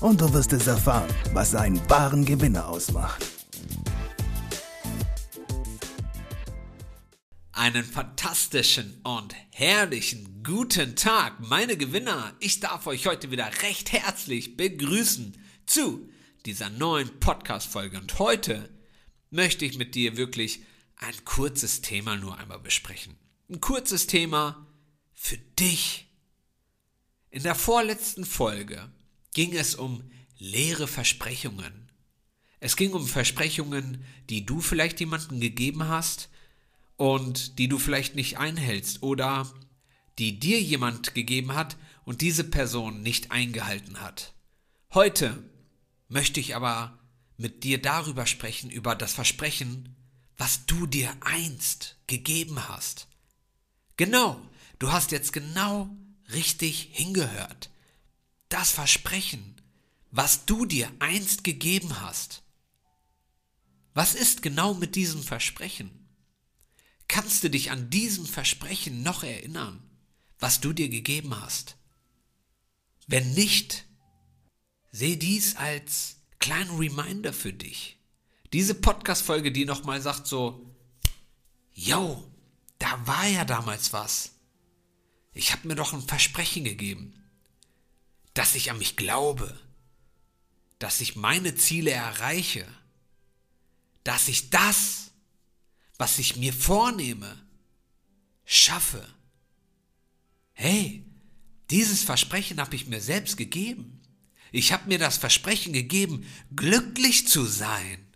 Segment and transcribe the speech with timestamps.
[0.00, 3.24] und du wirst es erfahren, was einen wahren Gewinner ausmacht.
[7.52, 12.32] Einen fantastischen und herrlichen guten Tag, meine Gewinner.
[12.38, 16.08] Ich darf euch heute wieder recht herzlich begrüßen zu
[16.46, 17.98] dieser neuen Podcast-Folge.
[17.98, 18.70] Und heute
[19.30, 20.62] möchte ich mit dir wirklich
[20.96, 23.16] ein kurzes Thema nur einmal besprechen.
[23.50, 24.66] Ein kurzes Thema
[25.14, 26.06] für dich.
[27.30, 28.90] In der vorletzten Folge
[29.38, 30.02] ging es um
[30.38, 31.92] leere Versprechungen.
[32.58, 36.28] Es ging um Versprechungen, die du vielleicht jemandem gegeben hast
[36.96, 39.48] und die du vielleicht nicht einhältst oder
[40.18, 44.34] die dir jemand gegeben hat und diese Person nicht eingehalten hat.
[44.92, 45.40] Heute
[46.08, 46.98] möchte ich aber
[47.36, 49.94] mit dir darüber sprechen, über das Versprechen,
[50.36, 53.06] was du dir einst gegeben hast.
[53.96, 54.42] Genau,
[54.80, 55.88] du hast jetzt genau
[56.32, 57.70] richtig hingehört.
[58.48, 59.60] Das Versprechen,
[60.10, 62.42] was du dir einst gegeben hast.
[63.94, 65.90] Was ist genau mit diesem Versprechen?
[67.08, 69.82] Kannst du dich an diesem Versprechen noch erinnern,
[70.38, 71.76] was du dir gegeben hast?
[73.06, 73.86] Wenn nicht,
[74.92, 77.98] seh dies als kleinen Reminder für dich.
[78.52, 80.74] Diese Podcast-Folge, die nochmal sagt so,
[81.72, 82.30] yo,
[82.78, 84.32] da war ja damals was.
[85.32, 87.14] Ich habe mir doch ein Versprechen gegeben,
[88.38, 89.52] dass ich an mich glaube,
[90.78, 92.64] dass ich meine Ziele erreiche,
[94.04, 95.10] dass ich das,
[95.96, 97.36] was ich mir vornehme,
[98.44, 99.04] schaffe.
[100.52, 101.04] Hey,
[101.70, 104.00] dieses Versprechen habe ich mir selbst gegeben.
[104.52, 108.06] Ich habe mir das Versprechen gegeben, glücklich zu sein.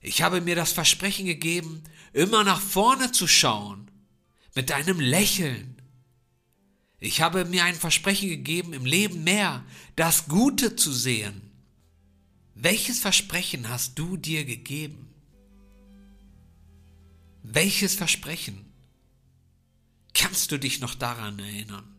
[0.00, 3.90] Ich habe mir das Versprechen gegeben, immer nach vorne zu schauen,
[4.54, 5.80] mit einem Lächeln.
[7.04, 9.62] Ich habe mir ein Versprechen gegeben, im Leben mehr
[9.94, 11.42] das Gute zu sehen.
[12.54, 15.10] Welches Versprechen hast du dir gegeben?
[17.42, 18.64] Welches Versprechen?
[20.14, 21.94] Kannst du dich noch daran erinnern?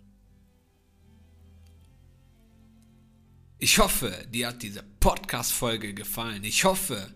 [3.59, 6.43] Ich hoffe, dir hat diese Podcast-Folge gefallen.
[6.43, 7.13] Ich hoffe,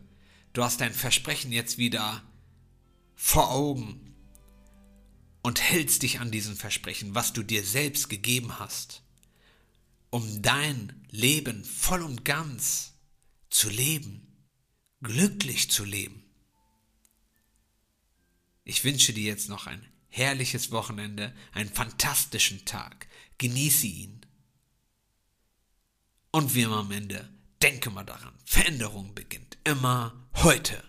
[0.54, 2.22] du hast dein Versprechen jetzt wieder
[3.16, 4.09] vor Augen
[5.42, 9.02] und hältst dich an diesen Versprechen, was du dir selbst gegeben hast,
[10.10, 12.94] um dein Leben voll und ganz
[13.50, 14.28] zu leben,
[15.02, 16.24] glücklich zu leben.
[18.64, 23.08] Ich wünsche dir jetzt noch ein herrliches Wochenende, einen fantastischen Tag.
[23.38, 24.26] Genieße ihn.
[26.32, 27.30] Und wie immer am Ende,
[27.62, 30.89] denke mal daran, Veränderung beginnt immer heute.